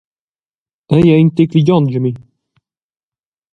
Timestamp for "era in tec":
1.11-1.49